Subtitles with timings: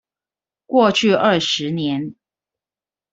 [0.65, 2.15] 過去二十年